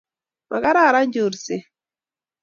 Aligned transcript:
makararan 0.49 1.07
chorset 1.13 1.61